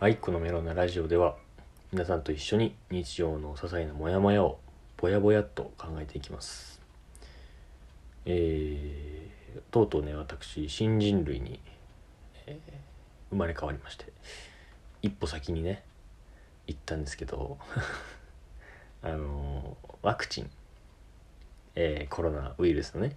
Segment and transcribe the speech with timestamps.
[0.00, 1.34] はいこのメロンなラジオでは
[1.90, 4.60] 皆さんと一緒に日常の些細なモヤモヤを
[4.96, 6.80] ぼやぼやっと考えていきます。
[8.26, 11.58] えー、とうとうね私新人類に、
[12.46, 12.78] えー
[13.30, 14.06] 生まれ変わりまして
[15.02, 15.82] 一歩先にね
[16.66, 17.58] 行ったんですけど
[19.02, 20.50] あのワクチン、
[21.74, 23.14] えーコロナウイルスのね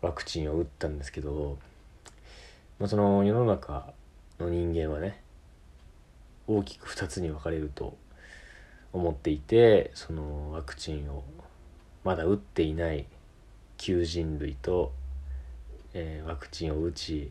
[0.00, 1.58] ワクチンを打ったんですけど、
[2.78, 3.92] まあ、その世の中
[4.38, 5.20] の人間はね
[6.46, 7.96] 大きく2つに分かれると
[8.92, 11.24] 思っていてそのワクチンを
[12.04, 13.06] まだ打っていない
[13.76, 14.92] 旧人類と、
[15.94, 17.30] えーワクチンを打ち、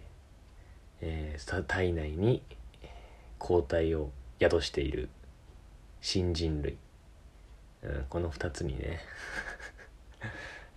[1.02, 2.42] えー体内に
[3.40, 5.10] 抗体を宿している
[6.02, 6.78] 新人類、
[7.84, 9.00] うん、この2つにね、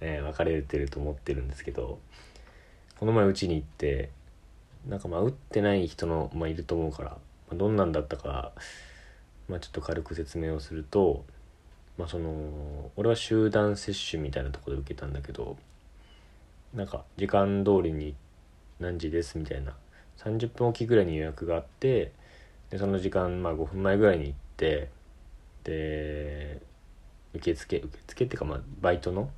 [0.00, 1.98] えー分かれてると思ってるんですけど
[2.98, 4.10] この前うちに行って
[4.88, 7.18] なんかまあ打ってない人の、まあ、いると思うから、ま
[7.52, 8.52] あどんなんだったか、
[9.48, 11.24] まあ、ちょっと軽く説明をすると、
[11.98, 15.56] まあ、その俺は集団接種みたいなとこで受けたんだけど
[16.74, 18.14] なんか時間通りに
[18.78, 19.74] 何時ですみたいな
[20.18, 22.12] 30分おきぐらいに予約があって
[22.70, 24.88] でその時間、まあ、5分前ぐらいに行って
[25.64, 26.60] で
[27.34, 29.30] 受付受付っていうかまあバイトの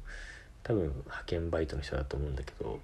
[0.63, 2.81] 多分派遣バイトの人だと思うんだけど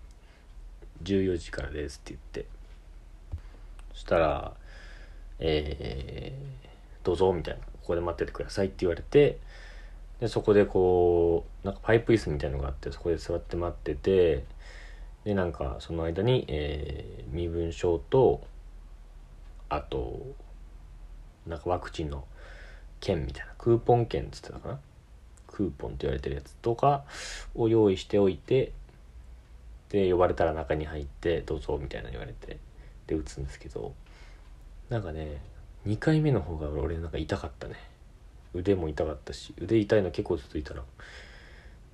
[1.03, 2.59] 14時からですって言って。
[3.99, 4.53] そしたら
[5.41, 6.69] 「えー
[7.05, 9.39] どうぞ」みたいな「ここで待っててください」って言われて
[10.21, 14.45] でそこでこうなんかパイプ椅子みたいのがあってそこで座って待ってて
[15.25, 18.47] でなんかその間に、えー身分証と
[19.69, 20.35] あと
[21.47, 22.25] なんかワクチンの
[23.01, 24.81] 券みたいなクーポン券っつってたかな。
[25.59, 27.03] クーポンって言われてるやつとか
[27.57, 28.71] を用意しておいて
[29.89, 32.59] で呼ばれたら中に入ってどうぞみたいな言われて
[33.09, 33.93] で打つんですけど
[34.89, 35.41] なんかね
[35.85, 37.75] 2回目の方が俺なんか痛かったね。
[38.55, 40.83] 腕も痛かったし腕痛いの結構ずっといたら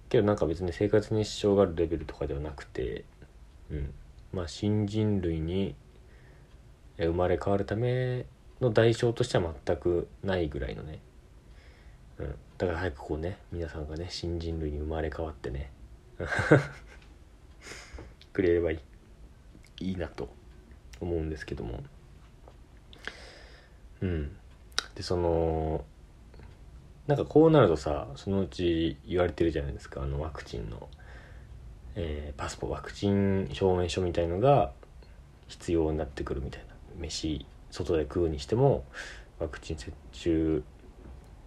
[0.08, 3.04] けどなんか別に生活に支障があるレベルとかではなくて
[3.70, 3.94] うん。
[4.34, 5.74] まあ新人類に
[6.98, 8.26] 生まれ変わるため
[8.60, 10.98] の代償としては全くないぐらいのね、
[12.18, 15.70] うん、だから早くこうね皆さんがね新人類に生まれ変わってね。
[18.32, 18.78] くれればいい。
[19.80, 20.28] いいなと
[21.00, 21.82] 思うんですけども。
[24.00, 24.36] うん。
[24.94, 25.84] でその
[27.06, 30.02] なんかこうなるとさそのうち言われてるじゃないですか。
[30.02, 30.88] あのワクチンの、
[31.96, 34.72] えーパスポワクチン証明書みたいのが
[35.48, 36.74] 必要になってくるみたいな。
[36.96, 38.84] 飯外で食うにしても
[39.40, 39.92] ワクチン接
[40.22, 40.62] 種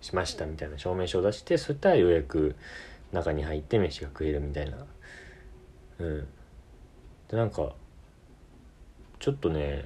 [0.01, 2.55] しましたみたいな証明書を出してそういったらようやく
[3.11, 4.77] 中に入って飯が食えるみたいな。
[5.99, 6.27] うん。
[7.29, 7.73] でなんか
[9.19, 9.85] ちょっとね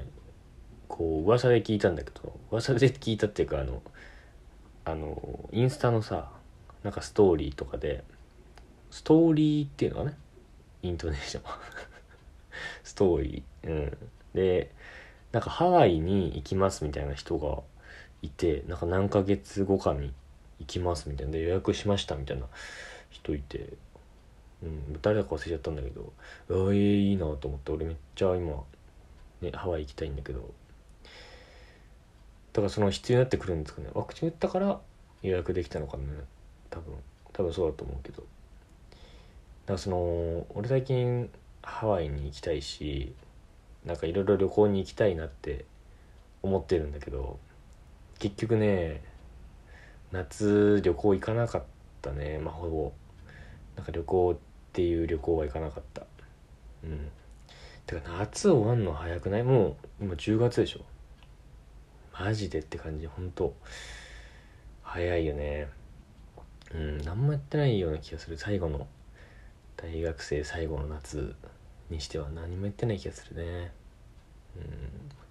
[0.88, 3.82] こう噂で聞いたんだけど噂で聞いたっていうかあの
[4.84, 6.30] あのインスタのさ
[6.84, 8.04] なんかストーリーとかで
[8.90, 10.18] ストーリーっていうのかね
[10.84, 11.44] イントネーション。
[12.84, 13.70] ストーリー。
[13.70, 13.98] うん。
[14.34, 14.72] で
[15.32, 17.64] なんかハワイに行きますみたいな人が
[18.22, 20.14] いてなんか何ヶ月後かに
[20.60, 21.34] 行きますみたいな。
[21.34, 22.46] で予約しましたみたいな
[23.10, 23.74] 人いて、
[24.64, 26.14] うん、誰だか忘れちゃったんだけど。
[26.50, 27.72] あーえー、いいなと思って。
[27.72, 28.64] 俺めっちゃ今、
[29.42, 30.40] ね、ハワイ行きたいんだけど。
[32.54, 33.90] だからその必要になってくるんですかね。
[33.94, 34.80] ワクチン打ったから
[35.24, 36.04] 予約できたのかね
[36.70, 36.94] 多分。
[37.34, 38.22] 多分そうだと思うけど。
[38.22, 38.28] だか
[39.74, 41.30] らその俺最近
[41.64, 43.14] ハワイに行きたいし
[43.86, 45.66] なんかいろいろ旅行に行きたいなって
[46.44, 47.40] 思ってるんだけど。
[48.22, 49.02] 結局ね
[50.12, 51.64] 夏旅行行かなかっ
[52.04, 52.38] たね。
[52.38, 52.94] まあほぼ。
[53.76, 54.38] なんか旅行っ
[54.74, 56.04] ていう旅行は行かなかった。
[56.84, 57.10] うん。
[57.88, 59.44] てか夏終わんの早くない？
[59.44, 60.82] もう今10月でしょ。
[62.14, 63.08] マジでって感じ。
[63.08, 63.56] ほんと。
[64.84, 65.68] 早いよね。
[66.76, 66.98] うん。
[67.00, 68.38] 何もやってないような気がする。
[68.38, 68.86] 最後の。
[69.78, 71.34] 大学生最後の夏
[71.90, 72.30] にしては。
[72.30, 73.72] 何もやってない気がするね。
[74.56, 74.64] うん。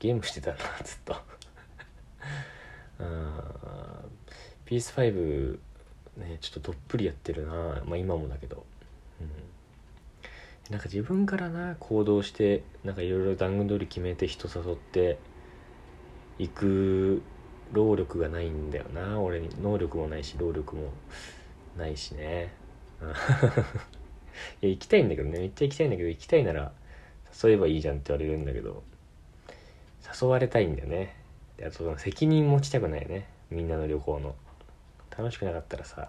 [0.00, 1.14] ゲームしてたなずっと。
[4.66, 5.58] PS5
[6.16, 7.82] ねちょっとどっぷりやってるな。
[7.86, 8.64] まあ今もだけど。
[9.20, 9.28] うん。
[10.70, 15.18] なんか自分からな行動してなんかいろいろ段取り決めて人誘って
[16.38, 17.22] 行く
[17.72, 19.20] 労力がないんだよな。
[19.20, 20.90] 俺に能力もないし労力も
[21.76, 22.52] ないしね。
[24.62, 25.38] いや行きたいんだけどね。
[25.38, 26.72] めっちゃ行きたいんだけど行きたいなら
[27.42, 28.82] 誘えばいいじゃんって言われるんだけど。
[30.22, 31.19] 誘われたいんだよね。
[31.60, 33.28] であとその責任持ちたくないね。
[33.50, 34.34] みんなの旅行の。
[35.16, 36.08] 楽しくなかったらさ、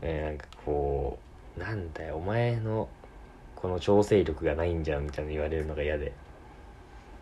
[0.00, 1.18] えーなんかこ
[1.56, 2.88] うなんだよお前の
[3.56, 6.12] この調整力がないんじゃんみたいな言われるのが嫌で。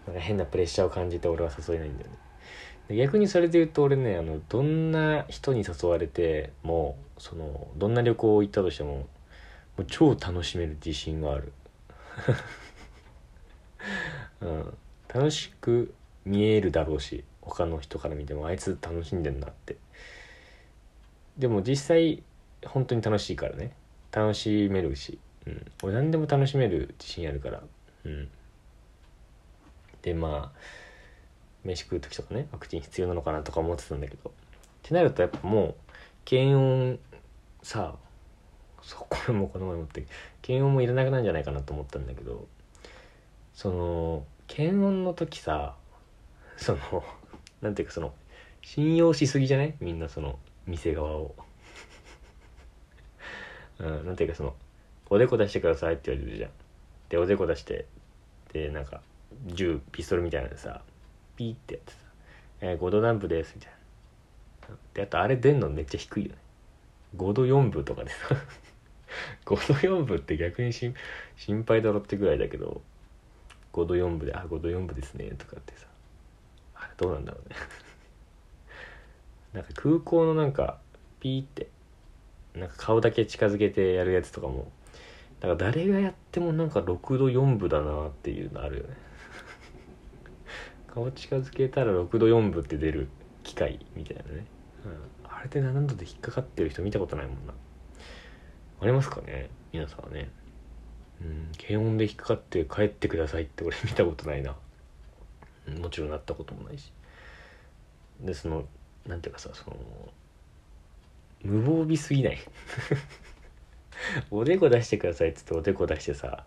[0.06, 2.96] なんか変なプレッシャーを感じて俺は誘えないんだよね。
[2.96, 9.06] 逆にそれで言うと俺ねあのどんな人に誘われてもそのどんな旅行行ったとしてもも
[9.78, 11.52] う超楽しめる自信がある、
[14.40, 14.78] うん、
[15.12, 15.92] 楽しく
[16.26, 19.76] 見えるだろうし他の人から見てもあいつ楽しんでんなって。
[21.38, 22.22] でも実際
[22.66, 23.72] 本当に楽しいからね。
[24.10, 27.62] 楽しめるし、うん、俺何でも楽しめる自信あるから。
[28.04, 28.28] うん。
[30.02, 30.58] でまあ
[31.64, 34.30] 飯食う時とかねワクチン必要なのかなとか思ってたんだけど。
[34.30, 34.32] っ
[34.82, 35.74] てなるとやっぱもう
[36.24, 36.98] 検温
[37.62, 37.94] さ
[38.82, 40.06] そこれもこの前持って
[40.42, 42.46] 検温もいらなくなるんじゃないかなと思ったんだけど
[43.52, 45.74] その検温の時さ
[46.56, 47.04] その
[47.60, 48.14] なんていうかその
[48.62, 49.74] 信用しすぎじゃない？
[49.80, 51.34] みんなその店側を。
[53.78, 54.56] うん、なんていうかその
[55.10, 56.50] おでこ出してくださいって言われるじゃん。
[57.08, 57.86] でおでこ出して
[58.52, 59.02] でなんか
[59.46, 60.82] 銃ピストルみたいなのさ
[61.36, 61.98] ピーってやってさ
[62.62, 63.76] 「えー、5度南部です」みたいな。
[64.94, 66.38] であとあれ出んのめっちゃ低いよね。
[67.16, 68.28] 5度4分とかでさ。
[69.44, 70.94] 5度4分って逆に心
[71.66, 72.82] 配だろってぐらいだけど
[73.72, 75.85] 5度4分で「あ5度4分ですね」とかってさ
[76.78, 77.56] あれどうなんだろうね。
[79.54, 80.78] なんか空港のなんか
[81.20, 81.68] ピーって
[82.54, 84.70] なんか顔だけ近づけてやるやつとかも
[85.40, 88.96] だから誰がやってもなんか6度4分だなっていうのあるよね。
[90.88, 93.08] 顔近づけたら6度4分って出る
[93.42, 94.46] 機械みたいなね、
[94.84, 97.54] うん、あれで7度で引っかかってる人見たことないもんな。
[98.80, 100.30] ありますかね皆さんはね。
[101.20, 104.54] うん検温で引っかかって帰ってくださいって俺見たことないな、
[105.80, 106.92] もちろんなったこともないし。
[108.20, 108.64] でその
[109.06, 109.76] なんていうかさその
[111.42, 112.38] 無防備すぎない。
[114.30, 116.44] おでこ出してくださいっつっておでこ出してさ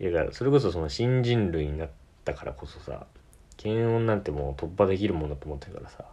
[0.00, 1.90] いやそれこそその新人類になっ
[2.24, 3.06] たからこそさ
[3.56, 6.04] 検温なんてもう突破できるもんだと思ってるからさ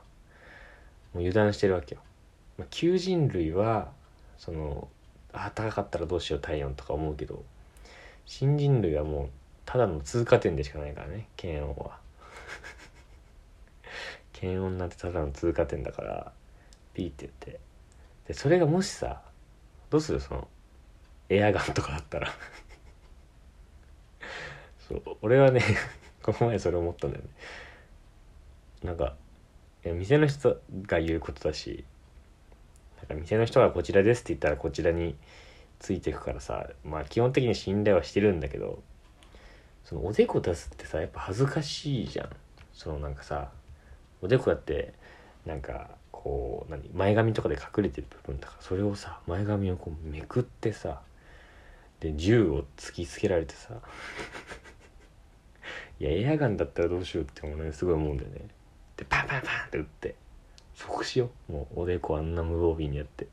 [1.13, 2.01] もう油断してるわけよ、
[2.57, 3.91] まあ、求人類は
[4.37, 4.87] その
[5.33, 7.43] あ高かったらどうしよう体温とか思うけど
[8.25, 9.29] 新人類はもう
[9.67, 11.99] ただの通過点でしかないからね検温は。
[14.31, 16.31] 検温なんてただの通過点だから
[16.93, 17.59] ピーって言って。
[18.29, 19.21] でそれがもしさ
[19.89, 20.21] どうする？
[20.21, 20.47] その
[21.27, 22.29] エアガンとかだったら。
[24.87, 25.61] そう俺はね
[26.23, 27.29] この前それ思ったんだよね。
[28.83, 29.17] なんか
[29.83, 31.83] いや店の人が言うことだし
[32.99, 35.17] なんか店の人がこちらですって言ったらこちらに
[35.79, 38.81] ついていくからさまあ基本的に信頼はしてるんだけど
[39.87, 42.29] そのおでこ出すってさやっぱ恥ずかしいじゃん。
[42.73, 43.51] そのなんかさ
[44.21, 44.91] おでこだって
[45.45, 50.99] なんかこう何前髪とかで隠れてる部分だかそれをさ前髪をこうめくってさ
[52.01, 53.75] で銃を突きつけられてさ
[56.01, 58.41] いやエアガンだったらどうしようってもねすごい思うんだよね。
[58.97, 60.15] でパンパンパンって撃って
[60.75, 61.31] 即死よ。
[61.47, 63.27] もうおでこあんな無防備にやって。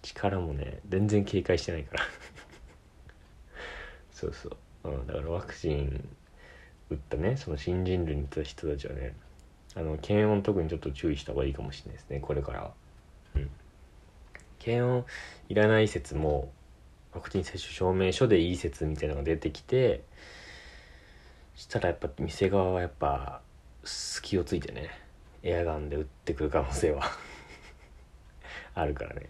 [0.00, 2.04] 力もね全然警戒してないから。
[4.10, 6.08] そうそう、うん、だからワクチン
[6.90, 9.14] 打ったねその新人類に行った人たちはね
[9.74, 12.72] あの検温特にちょっと注意した方がいいかもしれないですねこれから。
[13.36, 13.50] うん。
[14.58, 15.04] 検温
[15.48, 16.50] いらない説も
[17.12, 20.02] ワクチン接種証明書でいい説みたいなのが出てきて
[21.54, 23.40] したらやっぱ店側はやっぱ
[23.84, 24.90] 隙をついてね
[25.42, 27.02] エアガンで撃ってくる可能性は
[28.74, 29.28] あるからね、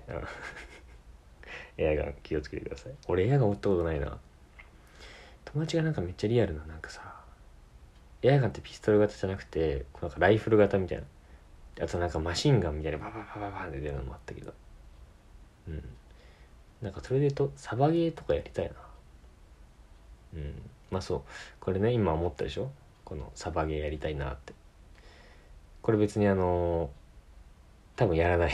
[1.78, 2.92] エアガン気をつけてください。
[3.06, 4.18] 俺エアガン撃ったことないな。
[5.52, 7.02] 友達がなんかめっちゃリアルななんかさ
[8.22, 11.04] エアガンってピストル型じゃなくてなんかライフル型みたいな。
[11.80, 14.52] あとなんかマシンガンみたいなバババババンって出るのもあったけど
[15.68, 15.82] うん
[16.82, 18.72] なんかそれでとサバゲーとかやりたいな
[20.34, 20.54] うん
[20.90, 21.20] まあそう
[21.60, 22.70] これね今思ったでしょ
[23.04, 24.52] このサバゲーやりたいなって
[25.82, 26.90] これ別にあの
[27.96, 28.52] 多分やらない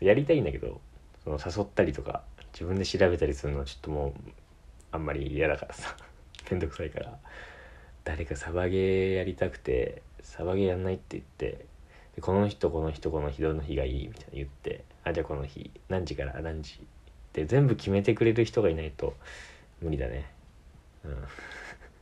[0.00, 0.80] やりたいんだけど
[1.24, 4.30] その誘ったりとか自分で調べたりするのはちょっともう
[4.92, 5.96] あんまり嫌だからさ。
[6.50, 7.18] めんどくさいから。
[8.04, 11.66] 誰かサバゲーやりたくてサバゲーやんないって言って
[12.16, 16.80] でこの人この人この日どの日がいいみたいな言ってあじゃあこの日何時から何時？
[17.30, 19.14] って全部決めてくれる人がいないと
[19.80, 20.26] 無理だね。
[21.04, 21.24] うん。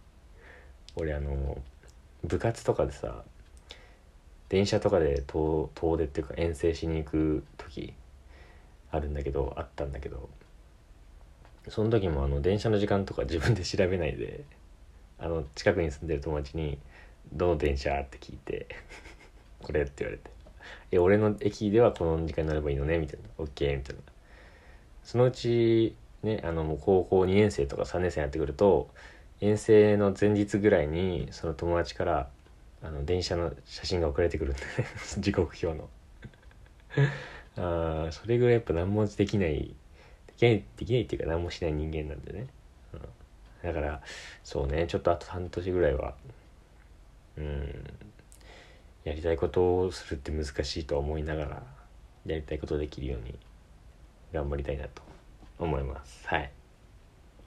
[0.97, 1.61] 俺あの
[2.25, 3.25] 部活とかでさ
[4.49, 7.93] 電車とかで遠遠出っていうか遠征しに行く時
[8.91, 10.29] あるんだけどあったんだけど
[11.71, 14.45] その時もあの電車の時間とか自分で調べないで
[15.19, 16.79] あの近くに住んでる友達に
[17.33, 18.67] 「どの電車?」って聞いて
[19.63, 20.31] 「これ」って言われて
[20.93, 24.03] 「え俺の駅ではこの時間になればいいのね」みたいな「OK」みたいな。
[25.05, 28.91] そのうちねあのもう高校2年生とか3年生になってくると
[29.41, 32.29] 遠征の前日ぐらいにその友達から
[32.83, 34.63] あの電車の写真が送られてくるんで
[35.19, 35.89] 時刻表の。
[37.57, 39.75] あそれぐらいやっぱ何もできない
[40.39, 42.47] きないできないっていうか何もしない人間なんでね、
[42.95, 43.01] うん、
[43.63, 44.01] だから
[44.43, 44.87] そうね。
[44.87, 46.15] ちょっとあと半年ぐらいは
[47.37, 47.85] うん。
[49.05, 51.63] やりたいことをするって難しいと思いながら
[52.27, 53.39] やりたいことできるように
[54.35, 55.03] 頑張りたいなと
[55.59, 56.29] 思います。
[56.29, 56.51] はい。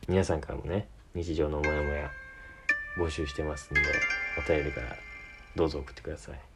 [0.08, 2.10] 皆さんからもね日常のモヤモヤ
[2.98, 3.82] 募集してますんで
[4.44, 4.96] お便りから
[5.56, 6.51] どうぞ送ってください。